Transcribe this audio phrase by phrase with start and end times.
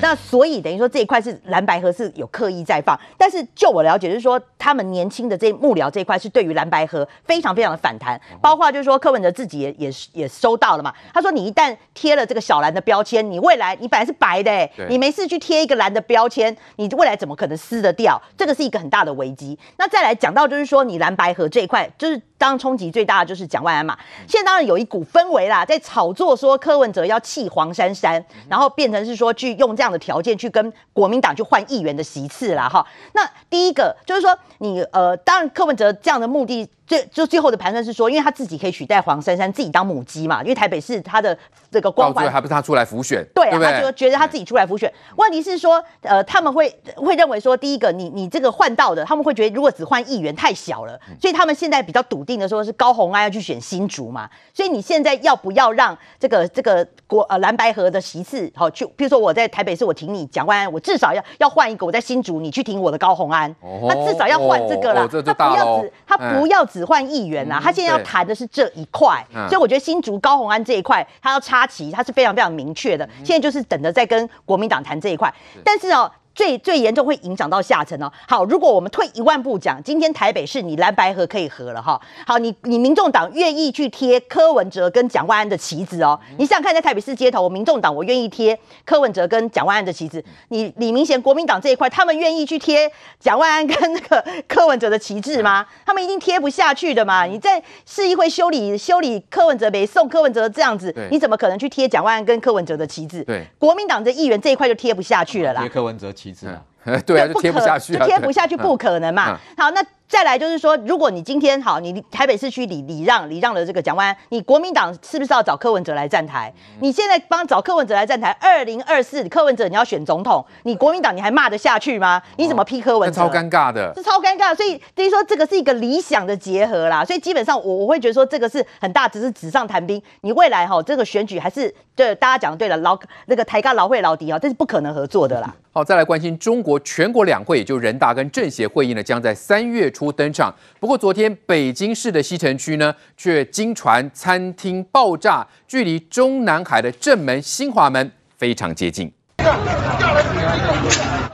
[0.00, 10.92] 那所以等于说这一块是蓝白合是有刻意在放，但是就我了解，就是说他们年轻的这幕僚这一块是对于蓝白合非常非常的反弹，包括就是说柯文哲自己也也也收到了嘛。
[11.12, 18.20] 他说你一旦贴了这个小蓝的标签，你未来你本来是白的、欸，你没事去贴一个蓝的标签，你未来怎么可能撕得掉？
[18.36, 19.58] 这个是一个很大的危机。
[19.76, 23.98] 那再来讲到就是说你蓝白合这一块，就是当冲击最大的就是蒋万安嘛。
[24.26, 32.68] 现在当然有一股氛围啦，在炒作说柯文哲要弃黄珊珊，然后变成是说去用这样的条件去跟国民党去换议员的席次啦。
[32.68, 32.86] 哈。
[33.12, 36.68] 那第一个就是说你呃，当然柯文哲这样的目的。
[36.88, 41.36] 最就最后的盘算是说，因为他自己可以取代黄珊珊自己当母鸡嘛，因为台北市他的
[41.70, 43.72] 这个光环，还不是他出来浮选，对啊，对对？
[43.72, 44.90] 他就觉得他自己出来浮选。
[45.16, 63.54] 问题是说，呃，他们会会认为说，第一个，你你这个换到的，他们会觉得如果只换议员太小了，所以他们现在比较笃定的说，是高红安要去选新竹嘛，所以你现在要不要让这个这个国呃蓝白河的席次好去，比如说我在台北市我挺你蒋万安，我至少要要换一个，我在新竹你去挺我的高红安，
[63.86, 67.60] 他至少要换这个啦，他不要只他不要只换议员啦。
[67.62, 73.08] 他现在要谈的是这一块，所以我觉得新竹高鸿安这一块，他要插旗，他是非常非常明确的。
[73.24, 75.32] 现在就是等着在跟国民党谈这一块，
[75.64, 76.10] 但是哦。
[76.38, 78.08] 最最严重会影响到下层哦。
[78.28, 82.00] 好，如果我们退一万步讲，今天台北市你蓝白合可以合了哈。
[82.24, 86.16] 好，你你民众党愿意去贴柯文哲跟蒋万安的旗子哦。
[86.36, 90.24] 你想想看，在台北市街头，我民众党我愿意贴柯文哲跟蒋万安的旗子。
[90.50, 95.66] 你李明贤国民党这一块，他们愿意去贴蒋万安跟那个柯文哲的旗帜吗？
[95.84, 97.24] 他们一定贴不下去的嘛。
[97.24, 103.24] 你在市议会修理修理柯文哲没送柯文哲这样子，你怎么可能去贴蒋万安跟柯文哲的旗帜？
[103.24, 105.62] 对，国民党的议员这一块就贴不下去了啦。
[105.62, 106.62] 贴柯文哲旗帜啊，
[107.06, 109.38] 对啊，就贴不下去，就贴不下去，不可能嘛。
[109.56, 109.82] 好，那。
[110.08, 116.50] 再来就是说，如果你今天好，你台北市区礼礼让礼让了这个蒋万安，你国民党是不是要找柯文哲来站台？
[116.80, 122.22] 你现在帮找柯文哲来站台，二零二四柯文哲你要选总统，你国民党你还骂得下去吗？
[122.36, 123.20] 你怎么批柯文哲？
[123.20, 124.54] 超尴尬的，是超尴尬。
[124.54, 127.04] 所以等于说这个是一个理想的结合啦。
[127.04, 130.02] 所以基本上我我会觉得说这个是很大，只是纸上谈兵。
[130.22, 135.54] 你未来哈这个选举还是对大家讲的对了，老那个台干老会老敌啊，这是不可能合作的啦。
[135.70, 140.54] 好，再来关心中国全国两会，也就人大跟政协会议呢，将在三月初登场。
[140.78, 149.12] 不过昨天北京市的西城区呢，却惊传餐厅爆炸，距离中南海的正门新华门非常接近。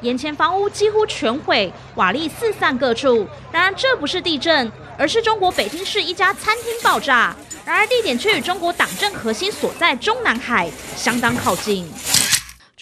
[0.00, 3.26] 眼前房屋几乎全毁，瓦砾四散各处。
[3.52, 7.36] 然而这不是地震，而是中国北京市一家餐厅爆炸。
[7.66, 11.86] 然而地点却与中国党政核心所在中南海相当靠近。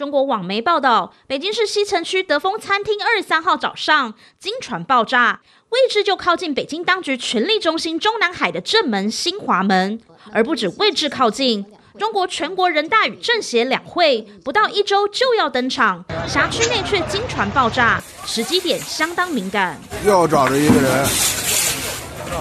[0.03, 10.01] 中国网媒报道，北京市西城区德丰餐厅二十三号早上惊传爆炸，位置就靠近北京当局权力中心中南海的正门新华门。
[10.33, 11.65] 而不止位置靠近，
[11.97, 19.81] 中国全国人大与政协两会不到一周就要登场，辖区内却惊传爆炸，时机点相当敏感。
[20.05, 21.07] 又找着一个人，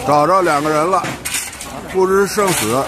[0.07, 1.03] 找着两个人了，
[1.93, 2.83] 不知生死。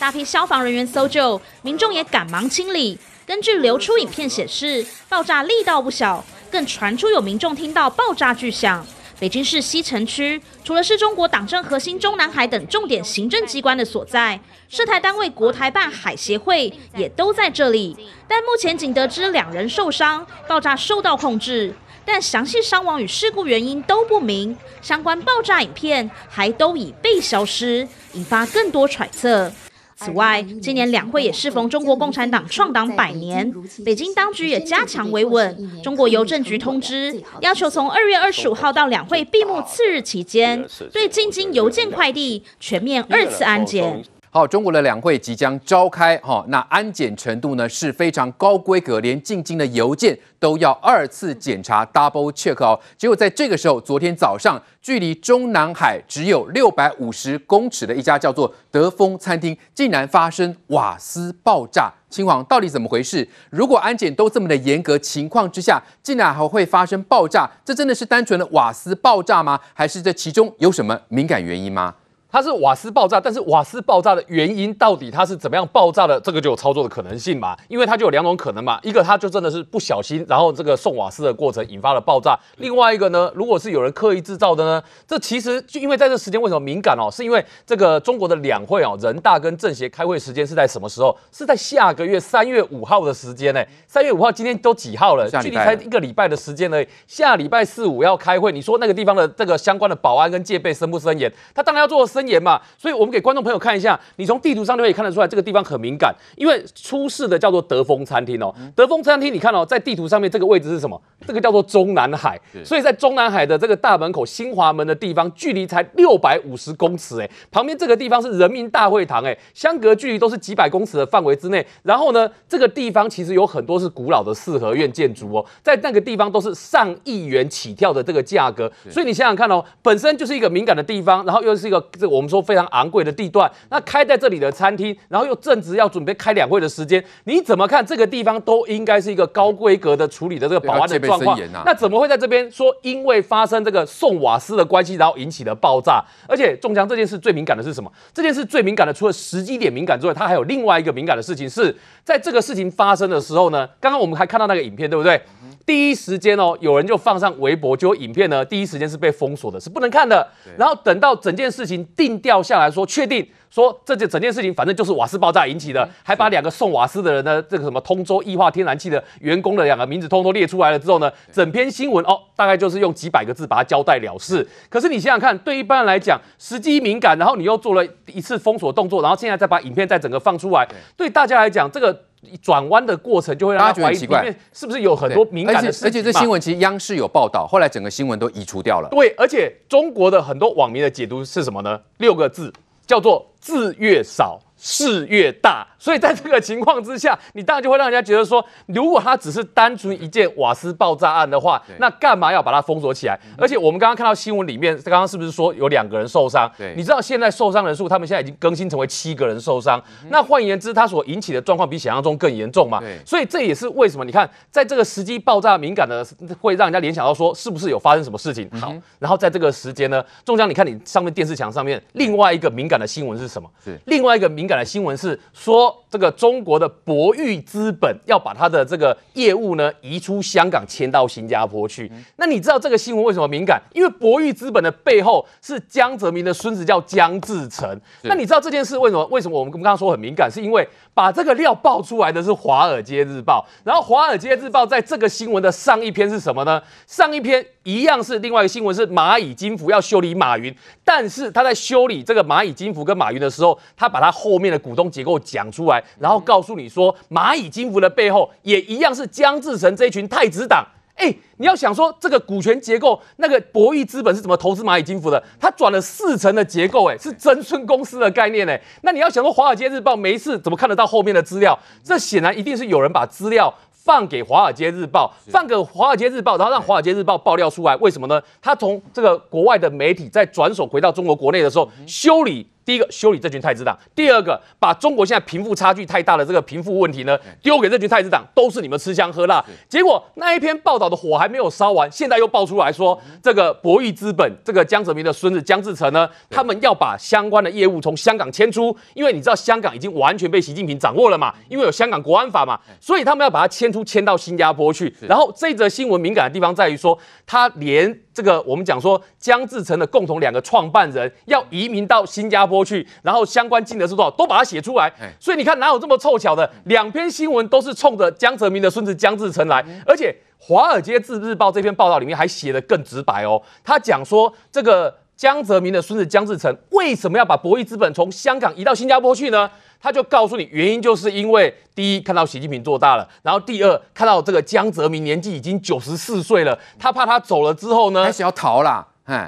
[0.00, 2.98] 大批消防人员搜救，民众也赶忙清理。
[3.26, 8.84] 根据流出影片显示，爆炸力道不小，更传出有民众听到爆炸巨响。
[9.18, 14.40] 北京市西城区除了是中国党政核心中南海等重点行政机关的所在，
[14.70, 17.94] 涉台单位国台办海协会也都在这里。
[18.26, 21.74] 但目前仅得知两人受伤，爆炸受到控制，
[22.06, 24.56] 但详细伤亡与事故原因都不明。
[24.80, 29.52] 相关爆炸影片还都已被消失，引发更多揣测。
[30.00, 33.52] 此外，今年两会也适逢中国共产党创党百年，
[33.84, 35.70] 北京当局也加强维稳。
[35.84, 44.02] 中国邮政局通知，要求从二月二十五号到两会闭幕次日期间，对进京邮件快递全面二次安检。
[44.32, 52.78] 好，中国的两会即将召开，哈，那安检程度呢是非常高规格，连进京的邮件都要二次检查 （double check） 哦。
[52.96, 61.92] 结果在这个时候，昨天早上，距离中南海只有六百五十公尺的一家叫做德丰餐厅，竟然发生瓦斯爆炸。
[62.08, 63.28] 亲王，到底怎么回事？
[63.50, 69.58] 如果安检都这么的严格情况之下，竟然还会发生爆炸，这真的是单纯的瓦斯爆炸吗？
[69.74, 71.96] 还是这其中有什么敏感原因吗？
[72.30, 76.20] 它是瓦斯爆炸，但是瓦斯爆炸的原因到底它是怎么样爆炸的？
[76.20, 77.56] 这个就有操作的可能性嘛？
[77.68, 87.10] 因为它就有两种可能嘛，一个它就真的是不小心，然后这个送瓦斯的过程引发了爆炸；另外一个呢，如果是有人刻意制造的呢，这其实就因为在这时间为什么敏感哦？
[87.10, 91.16] 是因为这个中国的两会哦，人大跟政协开会时间是在什么时候？
[91.32, 93.64] 是在下个月三月五号的时间呢？
[93.86, 95.28] 三月五号今天都几号了？
[95.42, 96.80] 距离才一个礼拜的时间呢。
[97.06, 101.32] 下礼拜四五要开会，你说那个地方的这个相关的保安跟戒备森不森严？
[101.54, 102.60] 他当然要做的森严嘛。
[102.76, 108.54] 所以我们给观众朋友看一下，你从地图上就可以看得出来，这个地方很敏感，因为出事的叫做德丰餐厅哦。
[108.76, 111.00] 德丰餐厅，你看哦，在地图上面这个位置是什么？
[111.26, 112.38] 这个叫做中南海。
[112.64, 121.64] 所以在中南海的这个大门口新华门的地方，距离才六百五十公尺哎，旁边这个地方是人民大会堂哎，相隔距离都是几百公尺的范围之内。
[121.82, 128.70] 然后呢，这个地方其实有很多是古老的四合院建筑哦，在那个地方都是上亿元起跳的这个价格。
[128.90, 133.50] 所以你想想看哦，本身就是一个敏感的地方，然后又是一个这个我们说非常昂贵的地段。
[133.70, 141.38] 那开在这里的餐厅，然后又正值要准备开两会的时间，你怎么看这个地方都应该是一个高规格的处理的这个保安的状况。
[141.64, 146.04] 那怎么会在这边说因为发生这个送瓦斯的关系，然后引起了爆炸？
[146.28, 147.90] 而且中强这件事最敏感的是什么？
[148.12, 155.20] 这件事最敏感的除了时机点敏感之外，它还有另外一个敏感的事情是在这个事情发生的时候呢，刚刚我们还看到那个影片，对不对？
[155.66, 160.26] 第一时间哦，有人就放上微博，结果影片呢，第一时间是被封锁的，是不能看的。
[160.56, 174.48] 然后等到整件事情定调下来说，确定说这件整件事情反正就是瓦斯爆炸引起的，还把两个送瓦斯的人呢，这个什么通州液化天然气的员工的两个名字通通列出来了之后呢，整篇新闻哦，大概就是用几百个字把它交代了事。
[174.70, 180.66] 可是你想想看，对一般人来讲，时机敏感，然后你又做了一次封锁动作，然后现在再把影片再整个放出来，
[180.96, 182.04] 对大家来讲，这个。
[182.42, 188.88] 转弯的过程就会让他觉得奇怪是不是有很多敏感的事情，而且这新闻其实央视有报道，后来整个新闻都移除掉了。
[188.90, 191.80] 对，而且中国的很多网民的解读是什么呢？
[191.98, 192.52] 六个字，
[192.86, 195.66] 叫做字越少事越大。
[195.78, 203.18] 所以在这个情况之下，你当然就会让人家觉得说，如果它只是单纯一件瓦斯爆炸案的话，那干嘛要把它封锁起来？
[203.38, 206.50] 而且我们刚刚看到新闻里面，刚刚是不是说有两个人受伤？
[206.58, 209.82] 对，你知道现在受伤人数，他们现在已经更新成为七个人受伤。
[210.10, 212.80] 那换言之，它所引起的状况比想象中更严重嘛？
[212.80, 212.98] 对。
[213.06, 216.06] 所以这也是为什么你看，在这个时机爆炸敏感的，
[216.38, 218.46] 会让人家联想到说，是不是有发生什么事情？
[218.60, 223.48] 好，然后在这个时间呢，中江，你看你上面电视墙上面另外一个敏感的新闻是什么？
[223.64, 225.76] 是另外一个敏感的新闻是说。
[225.90, 231.90] 这个中国的博裕资本要把它的这个业务呢移出香港，迁到新加坡去。
[232.14, 233.60] 那你知道这个新闻为什么敏感？
[233.74, 237.68] 因为博裕资本的背后是江泽民的孙子叫江志成。
[238.02, 239.04] 那你知道这件事为什么？
[239.06, 240.30] 为什么我们刚刚说很敏感？
[240.30, 240.64] 是因为
[240.94, 246.62] 把这个料爆出来的是《华尔街日报》，然后《华尔街日报》在这个新闻的上一篇是什么呢？
[246.86, 250.54] 上一篇一样是另外一个新闻，是蚂蚁金服要修理马云，
[250.84, 255.82] 但是他在修理这个蚂蚁金服跟马云的时候，他把他后面的股东结构讲出来。
[255.98, 260.66] 然后告诉你说，蚂蚁金服的背后也一样是江志成这一群太子党。
[260.96, 265.22] 哎，你要想说这个股权结构，那个博弈资本是怎么投资蚂蚁金服的？
[265.40, 268.60] 他转了四成的结构，哎，是曾村公司的概念，哎。
[268.82, 271.58] 那你要想说，华尔街日报没事怎么看得到后面的资料？
[271.82, 277.74] 这显然一定是有人把资料放给华尔街日报，放给华尔街日报，然后让华尔街日报爆料出来。
[277.76, 278.20] 为什么呢？
[278.42, 282.46] 他从这个国外的媒体再转手回到中国国内的时候，修理。
[282.64, 289.44] 第一个修理这群太子党，第二个把中国现在贫富差距太大的这个贫富问题呢，丢给这群太子党，都是你们吃香喝辣。
[289.68, 304.94] 结果那一篇报道的火还没有烧完，现在又爆出来说，这个博裕资本这个江泽民的孙子江志成呢，他们要把相关的业务从香港迁出，因为你知道香港已经完全被习近平掌握了嘛，因为有香港国安法嘛，所以他们要把它迁出，迁到新加坡去。
[305.00, 314.92] 然后这则新闻敏感的地方在于说，他连这个我们讲说江志成的共同两个创办人要移民到新加坡去，然后相关金额是多少，都把它写出来。
[315.18, 316.50] 所以你看哪有这么凑巧的？
[316.64, 323.40] 两篇新闻都是冲着江泽民的孙子江志成来，而且《华尔街日报》这篇报道里面还写得更直白哦。
[323.62, 329.50] 他讲说，这个江泽民的孙子江志成为什么要把博弈资本从香港移到新加坡去呢？
[329.78, 338.86] 他就告诉你，原因就是因为第一看到习近平做大了，然后第二看到这个江泽民年纪已经九十四岁了，他怕他走了之后呢，还想要逃啦。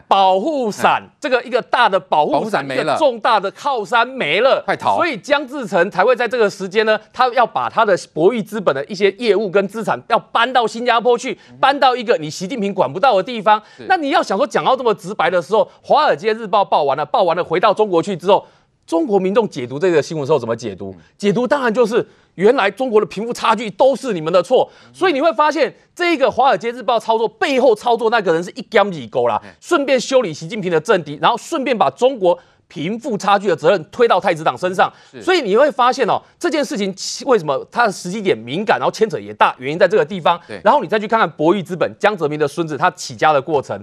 [0.08, 4.96] 保护伞这个一个大的保护伞没了，重大的靠山没了，快逃！
[4.96, 13.62] 所以江志成才会在这个时间呢，他要把他的博弈资本的一些业务跟资产要搬到新加坡去，搬到一个你习近平管不到的地方。
[13.88, 18.46] 那你要想说讲到这么直白的时候，《华尔街日报》报完了，报完了回到中国去之后，
[18.86, 20.94] 中国民众解读这个新闻时候怎么解读？
[21.16, 22.06] 解读当然就是。
[22.36, 34.90] 原来中国的贫富差距都是你们的错，所以你会发现这个《华尔街日报》操作背后操作那个人是一竿子钩啦，顺便修理习近平的政敌，然后顺便把中国贫富差距的责任推到太子党身上。
[35.20, 36.94] 所以你会发现哦，这件事情
[37.26, 40.40] 为什么它的时机点敏感，然后牵扯也大，原因在这个地方。
[40.64, 43.78] 然后你再去看看博裕资本江泽民的孙子他起家的过程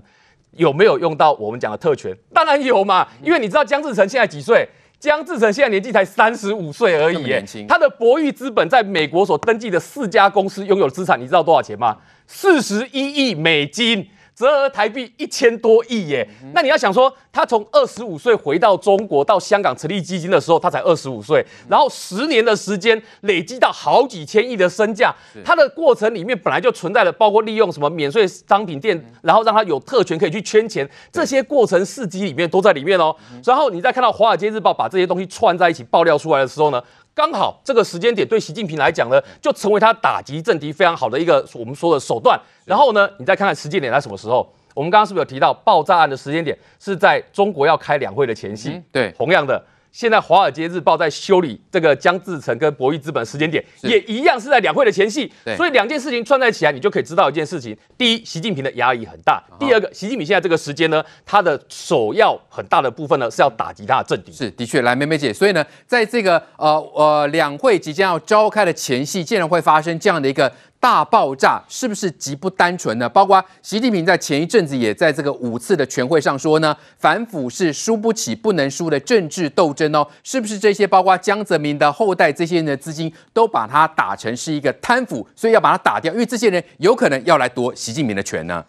[0.53, 2.17] 有没有用到我们讲的特权？
[2.33, 4.67] 当然有嘛，因为你知道江志成现在几岁？
[4.99, 7.65] 江志成现在年纪才三十五岁而已，年轻。
[7.65, 11.97] 他的博裕资本在美国所登记的四家公司拥有资产，你知道多少钱吗？
[12.27, 16.25] 四十一亿美金，折合台币一千多亿耶。
[16.41, 25.13] 嗯、那你要想说，他从二十五岁回到中国到香港成立基金的时候，他才二十五岁，然后十年的时间累积到好几千亿的身价。
[25.43, 33.13] 他的过程里面本来就存在了，包括利用什么免税商品店，然后让他有特权可以去圈钱，这些过程事迹里面都在里面哦。
[33.43, 36.81] 然后你再看到《华尔街日报》把这些东西串在一起爆料出来的时候呢，
[37.13, 42.39] 刚好这个时间点对习近平来讲呢，就成为他打击政敌非常好的一个我们说的手段。
[42.65, 44.47] 然后呢，你再看看时间点在什么时候？
[44.75, 48.69] 我们刚刚是不是有提到爆炸案的时间点是在中国要开两会的前夕？
[48.69, 49.61] 嗯、对，同样的。
[49.91, 55.31] 现在《华尔街日报》在修理这个江志成跟博弈资本时间点，也一样是在两会的前夕。
[55.57, 64.31] 所以两件事情串在一起来，你就可以知道一件事情：第一，习近平的压力很大；第二个，习近平现在这个时间呢，他的首要很大的部分呢是要打击他的政敌。
[64.31, 70.51] 是的确，来，梅梅姐，所以呢，在这个呃呃两会即将要召开的前夕，竟然会发生这样的一个。
[70.81, 73.09] 大爆炸是不是极不单纯呢？
[73.09, 80.07] 包括习近平在前一阵子也在这个五次的全会上说呢，反腐是输不起、不能输的政治斗争哦。
[80.23, 86.13] 是不是这些包括江泽民的后代这些人的资金都把它打成是一个贪腐，所以要把它打掉？
[86.13, 88.63] 因为这些人有可能要来夺习近平的权呢？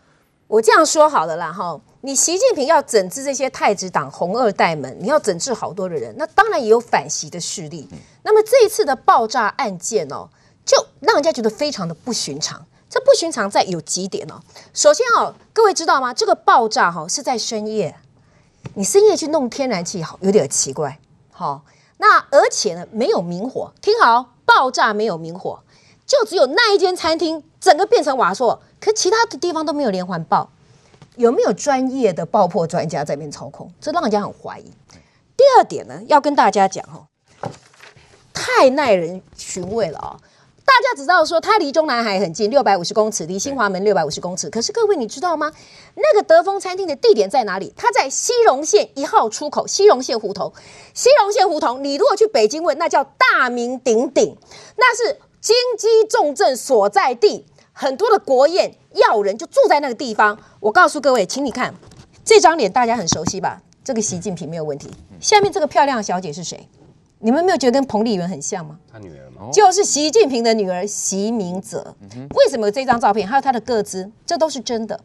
[0.49, 7.89] 我这样说好了啦，哈，你习近平要整治这些太子党红二代们，你要整治好多的人，那当然也有反习的势力。
[8.25, 10.29] 那么这一次的爆炸案件哦。
[10.71, 12.65] 就让人家觉得非常的不寻常。
[12.89, 14.41] 这不寻常在有几点哦。
[14.73, 16.15] 首先哦，各位知道吗？
[16.15, 17.97] 这个爆炸哈是在深夜，
[18.75, 21.01] 你深夜去弄天然气，好有点奇怪。
[21.33, 21.65] 好，
[21.97, 25.65] 那而且呢没有明火，听好，爆炸没有明火，
[26.07, 30.51] 就只有那一间餐厅整个变成瓦砾，可其他的地方都没有连环爆。
[31.17, 33.73] 有没有专业的爆破专家在那边操控？
[33.81, 34.73] 这让人家很怀疑。
[35.37, 37.07] 第二点呢，要跟大家讲哦，
[38.33, 40.17] 太耐人寻味了啊。
[40.71, 44.49] 大家只知道说它离中南海很近，六百五十公尺，离新华门六百五十公尺。
[44.49, 45.51] 可是各位你知道吗？
[45.97, 47.75] 那个德丰餐厅的地点在哪里？
[47.77, 50.53] 它在西荣县一号出口，西荣县胡同。
[50.95, 54.37] 西荣县胡同，你如果去北京问，那叫大名鼎鼎，
[54.77, 60.39] 那是京畿重镇所在地，很多的国宴要人就住在那个地方。
[60.61, 61.75] 我告诉各位，请你看
[62.25, 63.61] 这张脸，大家很熟悉吧？
[63.83, 64.89] 这个习近平没有问题。
[65.21, 66.69] 下面这个漂亮的小姐是谁？
[67.23, 68.79] 你们没有觉得跟彭丽媛很像吗？
[68.91, 69.51] 他女儿吗？
[69.53, 71.95] 就是习近平的女儿习明泽。
[72.35, 73.29] 为什么有这张照片？
[73.29, 74.99] 还有她的个资，这都是真的。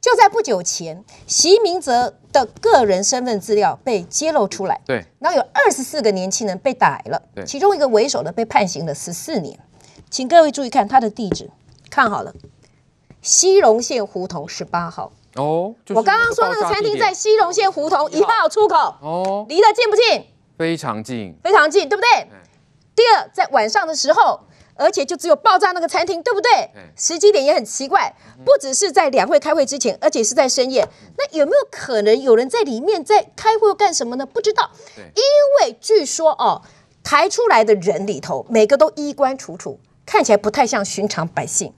[0.00, 4.80] 就在不久前，习明泽的个人身份资料被揭露出来。
[4.84, 5.04] 对。
[5.20, 7.22] 然后有二十四个年轻人被逮了。
[7.46, 9.58] 其中一个为首的被判刑了十四年。
[10.10, 11.48] 请各位注意看他的地址，
[11.88, 12.34] 看好了，
[13.22, 15.12] 西荣县胡同十八号。
[15.36, 15.72] 哦。
[15.90, 18.76] 我刚刚说那个餐厅在西荣县胡同一号出口。
[19.02, 19.46] 哦。
[19.48, 20.26] 离得近不近？
[20.60, 22.28] 非常近，非常近，对不对？
[22.94, 24.38] 第二，在晚上的时候，
[24.74, 26.70] 而且就只有爆炸那个餐厅，对不对？
[26.94, 28.14] 时机点也很奇怪，
[28.44, 30.86] 不只是在两会开会之前，而且是在深夜。
[31.16, 34.26] 那有没有可能有人在里面在开会干什么呢？
[34.26, 34.70] 不知道。
[34.98, 35.22] 因
[35.62, 36.60] 为据说哦，
[37.02, 41.72] 抬出来的人里头，每个都衣冠楚楚，看起来不太像寻常百姓，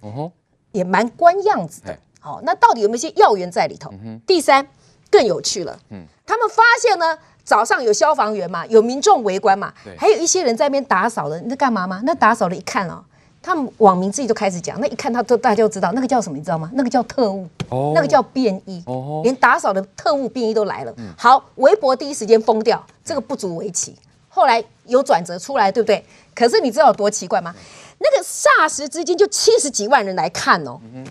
[0.72, 1.96] 也蛮官样子的。
[2.18, 3.92] 好，那到底有没有些要员在里头？
[3.92, 4.20] 嗯。
[4.26, 4.66] 第三，
[5.08, 7.16] 更有趣了，嗯，他们发现呢。
[7.44, 11.40] 早上有消防员嘛，有民众围观嘛，还有一些人在那边打扫的。
[11.40, 12.00] 你在干嘛吗？
[12.04, 13.02] 那打扫的一看哦，
[13.42, 16.70] 他们网民自己都开始讲，那一看他都大家就知道那个叫什么，你知道吗？
[16.74, 20.94] 那个叫特务，哦、那个叫便衣，哦、连打扫的特务便衣都来了。
[20.98, 23.96] 嗯、好，微博第一时间封掉，这个不足为奇。
[24.28, 26.04] 后来有转折出来，对不对？
[26.34, 27.54] 可是你知道有多奇怪吗？
[27.98, 31.04] 那个霎时之间就七十几万人来看哦，嗯、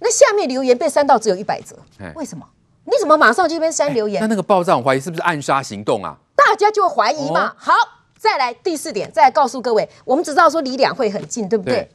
[0.00, 1.76] 那下面留言被删到只有一百则，
[2.14, 2.46] 为什么？
[2.86, 4.20] 你怎么马上就边删留言？
[4.20, 6.16] 那那个爆炸，我怀疑是不是暗杀行动啊？
[6.36, 7.48] 大家就会怀疑嘛。
[7.48, 7.72] 哦、好，
[8.18, 11.74] 再来第四点，再来告诉各位，我们只知道说离两会很近，对不对？
[11.74, 11.90] 对，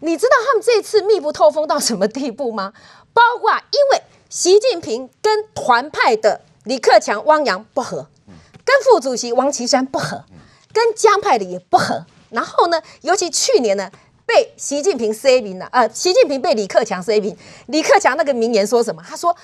[0.00, 2.74] 你知道他们这次密不透风到什么地步吗？
[3.14, 8.08] 包括因为习近平跟团派的李克强、汪洋不和，
[8.62, 10.24] 跟副主席王岐山不和，
[10.72, 12.04] 跟江派的也不和。
[12.30, 13.90] 然后呢，尤其去年呢，
[14.26, 17.34] 被习近平塞名了，呃，习近平被李克强塞名。
[17.68, 19.02] 李克强那个名言说什么？
[19.08, 19.34] 他说。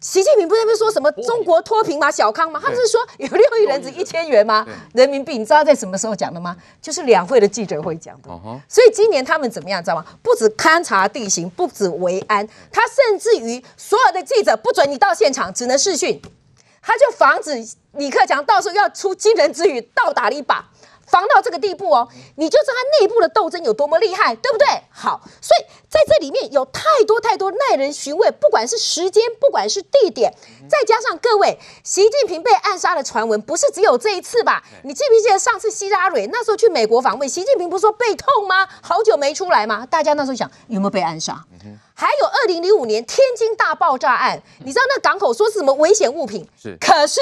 [0.00, 2.10] 习近平不是在说什么中国脱贫吗？
[2.10, 2.60] 小康吗？
[2.62, 4.64] 他不是说有六亿人只一千元吗？
[4.94, 6.56] 人民币，你知道在什么时候讲的吗？
[6.80, 8.28] 就是两会的记者会讲的。
[8.68, 10.04] 所以今年他们怎么样，知道吗？
[10.22, 16.20] 不止勘察地形，不止维安，他甚至于所有的记者不准你到现场，只能视讯。
[16.80, 17.52] 他就防止
[17.92, 20.64] 李克强到时候要出惊人之语，倒打了一把。
[21.10, 24.66] 防到这个地步哦，你就知道他内部的斗争有多么厉害，对不对？
[24.90, 30.32] 好，所以在这里面有太多太多耐人寻味，不管是时间，不管是地点，
[30.68, 34.62] 再加上各位，习近平被暗杀的传闻不是只有这一次吧？
[34.84, 38.68] 你记不记得上次希拉蕊那时候去美国访问，习近平不是说背痛吗？
[38.82, 39.86] 好久没出来吗？
[39.86, 41.44] 大家那时候想有没有被暗杀？
[41.94, 46.48] 还有二零零五年天津大爆炸案，你知道那港口说是什么危险物品？
[46.56, 47.20] 是，可是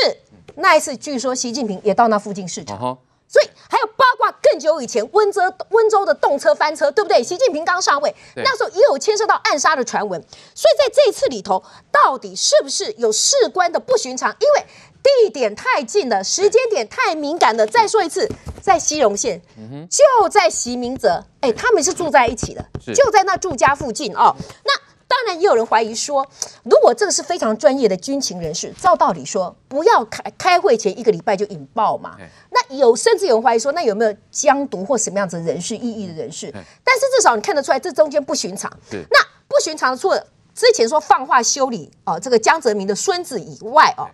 [0.56, 2.98] 那一次据说习近平也到那附近视察。
[3.26, 7.22] 哦所以还有包括更久以前温州温州的动车翻车，对不对？
[7.22, 10.20] 习近平刚上位，那时候也有牵涉到暗杀的传闻。
[10.54, 14.30] 所以在这一次里头，到底是不是有事关的不寻常？
[14.38, 14.66] 因为
[15.02, 17.66] 地点太近了，时间点太敏感了。
[17.66, 18.28] 再说一次，
[18.62, 19.42] 在西荣县，
[19.90, 22.64] 就在习明泽，哎，他们是住在一起的，
[22.94, 24.34] 就在那住家附近哦。
[24.64, 24.72] 那。
[25.16, 26.26] 当然，也有人怀疑说，
[26.64, 32.16] 如果这个是非常专业的军情人士，照道理说，不要开开会前一个礼拜就引爆嘛。
[32.50, 36.52] 那有甚至有人怀疑说，那有没有江独或什么样子人士、异议的人士？
[36.84, 38.70] 但是至少你看得出来，这中间不寻常。
[38.90, 39.18] 那
[39.48, 44.06] 不寻常，除了之前说放话修理哦，这个江泽民的孙子以外哦，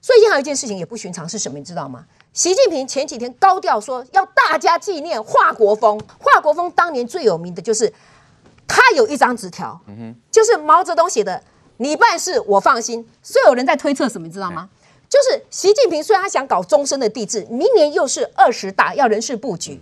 [0.00, 1.56] 最近还有一件事情也不寻常，是什么？
[1.56, 2.04] 你知道吗？
[2.32, 6.00] 习近平前几天高调说要大家纪念华国锋。
[6.18, 7.92] 华国锋当年最有名的就是。
[8.74, 9.78] 他有一张纸条，
[10.30, 11.42] 就是毛泽东写的
[11.76, 14.70] “你办事我放心”，所以有人在推测什么，你知道吗？
[15.10, 19.78] 就是习近平虽然他想搞终身的帝制，明年又是二十大要人事布局，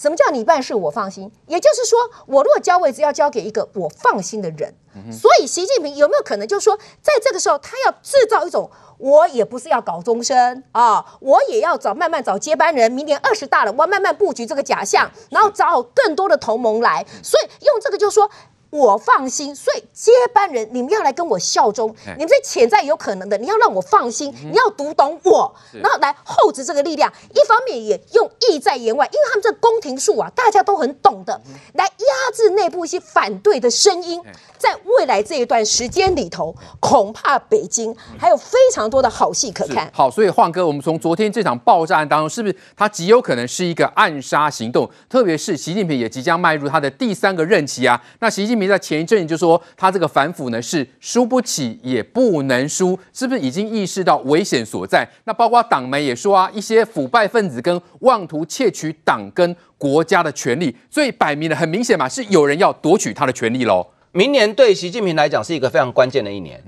[0.00, 1.30] 什么叫你办事我放心？
[1.46, 4.74] 也就是说，我如果交位置要交给一个我放心的人，
[5.12, 8.70] 所以习近平有没有可能就是说，在这个时候他要制造一种？
[8.96, 12.90] 我也不是要搞终身啊，我也要找慢慢找接班人。
[12.90, 17.04] 明年二十大了，我要慢慢布局这个假象，然后找更多的同盟来。
[17.22, 18.30] 所以用这个就是说。
[18.70, 27.12] 我放心，所以接班人你们要来跟我效忠，你们这潜在有可能的，你要让我放心，你要读懂我，然后来厚植这个力量。
[27.34, 31.40] 一方面也用意在言外，因为他们这宫廷术啊，大家都很懂的，
[31.74, 34.22] 来压制内部一些反对的声音。
[34.56, 39.90] 在未来这一段时间里头，恐怕北京还有非常多的好戏可看。
[39.92, 44.88] 好，所以晃哥，我们从昨天这场爆炸案当中，是不是它极有可能是一个暗杀行动？
[45.08, 48.59] 特别是习近平也即将迈入他的第三个任期啊，那习近平。
[48.66, 55.08] 在前一阵就说他这个反腐呢是输不起也不能输，是不是已经意识到危险所在？
[55.24, 63.86] 那包括党媒也说啊，一些腐败分子跟妄图窃取党跟国家的权利，所以摆明了很明显嘛，是有人要夺取他的权利喽。
[64.12, 66.62] 明年对习近平来讲是一个非常关键的一年，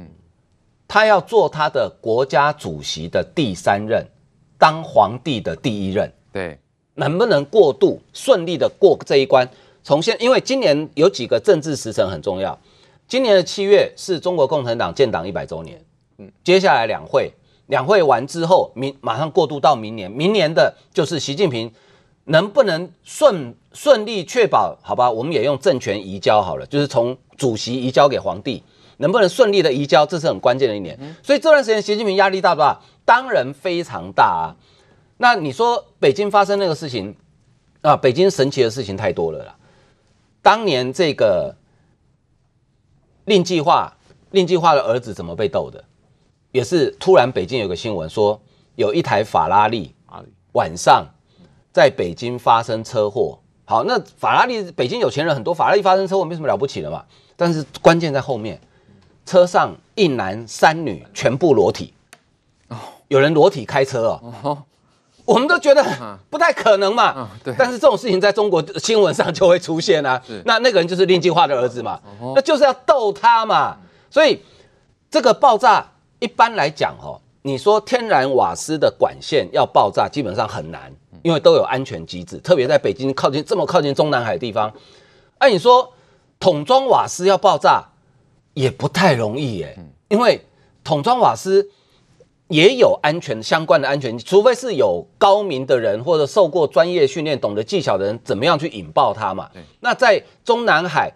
[0.87, 4.07] 他要做他的国家主席的第三任，
[4.59, 6.59] 当皇帝的第一任，对，
[6.95, 9.49] 能不能过渡顺利的过这一关？
[9.85, 12.59] 从现，因为今年有几个政治时辰很重要。
[13.09, 15.85] 今年的七月是中国共产党建党一百周年，
[16.19, 17.33] 嗯，接下来两会，
[17.67, 21.71] 两会完之后，明马上过渡到明年，明年的就是习近平
[22.25, 24.79] 能不能顺顺利确保？
[24.83, 28.63] 好吧，我们也用政权移交好了，就是从主席移交给皇帝，
[28.99, 30.07] 能不能顺利的移交？
[30.07, 30.99] 这是很关键的一年。
[31.23, 32.81] 所以这段时间习近平压力大不大？
[33.05, 34.57] 当然非常大啊。
[35.19, 37.15] 那你说北京发生那个事情
[37.83, 39.57] 啊，北京神奇的事情太多了啦。
[40.43, 41.57] 当年这个
[43.25, 43.97] 令计划，
[44.33, 45.85] 令计划的儿子怎么被斗的？
[46.51, 48.43] 也是突然北京有个新闻说，
[48.75, 49.95] 有一台法拉利
[50.53, 51.07] 晚上
[51.73, 53.39] 在北京发生车祸。
[53.65, 57.07] 好，那法拉利北京有钱人很多，法拉利发生车祸没什么了不起的嘛。
[57.37, 58.61] 但是关键在后面，
[59.25, 61.95] 车上一男三女全部裸体，
[63.09, 64.65] 有人裸体开车哦。
[65.25, 65.85] 我们都觉得
[66.29, 67.29] 不太可能嘛。
[67.57, 70.21] 但是这种事情在中国新闻上就会出现啊。
[70.45, 72.01] 那那个人就是令计划的儿子嘛，
[72.35, 73.77] 那就是要逗他嘛。
[74.11, 74.43] 所以
[75.11, 75.87] 这个爆炸
[76.19, 84.73] 一般来讲哦，你说天然瓦斯的管线要爆炸基本上很难，因为都有安全机制，特别在北京靠近这么靠近中南海的地方。
[85.39, 85.93] 哎，你说
[86.41, 87.85] 桶装瓦斯要爆炸
[88.55, 90.45] 也不太容易耶，因为
[90.83, 91.71] 桶装瓦斯。
[92.53, 99.49] 也有安全相关的安全，除非是有高明的人或者受过专业训练、懂得技巧的人，怎么样去引爆它嘛？
[99.81, 101.11] 那在中南海，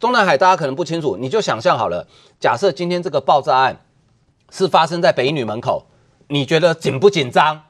[0.00, 2.08] 中南海大家可能不清楚，你就想象好了，
[2.40, 3.78] 假设今天这个爆炸案
[4.50, 5.84] 是发生在北女门口，
[6.28, 7.64] 你觉得紧不紧张？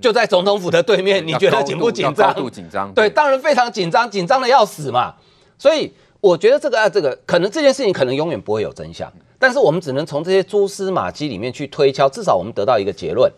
[0.00, 2.32] 就在总统府的对面，你觉得紧不紧张？
[2.32, 2.94] 高度紧张。
[2.94, 5.16] 对，当然非常紧张，紧张的要死嘛。
[5.58, 9.12] 所以我觉得这个啊，这个可能这件事情可能永远不会有真相。
[9.40, 13.32] 但是我们只能从这些蛛丝马迹里面去推敲，至少我们得到一个结论：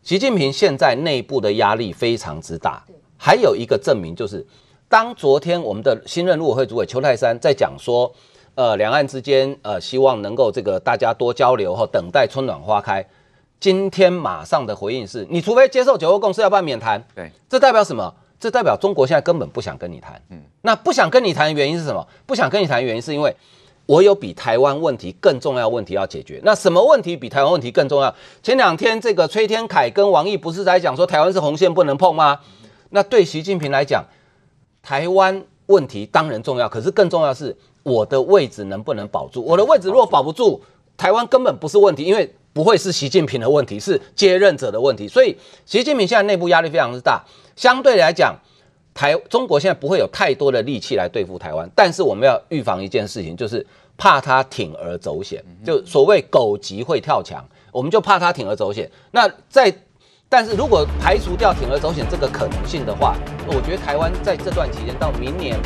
[0.00, 2.84] 习近平现在内部的压力非常之大。
[3.16, 4.46] 还有一个证明就是，
[4.88, 8.14] 当昨天我们的新任陆委会主委邱泰山在讲说，
[8.54, 13.04] 呃，两岸之间呃希望能够这个大家多交流后等待春暖花开，
[13.58, 17.04] 今天马上的回应是，你除非接受九二共识，要不然免谈。
[17.12, 18.14] 对，这代表什么？
[18.38, 20.22] 这代表中国现在根本不想跟你谈。
[20.30, 22.06] 嗯，那不想跟你谈的原因是什么？
[22.24, 23.34] 不想跟你谈的原因是因为
[23.88, 26.38] 我有比台湾问题更重要问题要解决。
[26.44, 28.14] 那什么问题比台湾问题更重要？
[28.42, 32.40] 前两天这个崔天凯跟王毅不是在讲说台湾是红线不能碰吗？
[32.90, 34.04] 那对习近平来讲，
[34.82, 39.40] 台湾问题当然重要，可是更重要的是我的位置能不能保住？
[39.40, 40.60] 我的位置如果保不住，
[40.98, 45.08] 台湾根本不是问题，因为不会是习近平的问题，是接任者的问题。
[45.08, 47.24] 所以习近平现在内部压力非常之大。
[47.56, 48.36] 相对来讲，
[48.98, 53.64] 台中国现在不会有太多的力气来对付台湾，但是我们要预防一件事情，就是
[53.96, 55.40] 怕他铤而走险。
[55.64, 58.90] 就所谓狗急会跳墙，我们就怕他铤而走险。
[59.12, 59.72] 那在，
[60.28, 65.56] 但是如果排除掉铤而走险这个可能性的话，我觉得台湾在这段期间到明年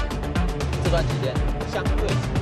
[0.85, 1.33] 这段期间
[1.73, 2.42] 相对。